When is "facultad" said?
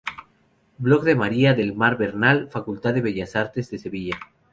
2.49-2.95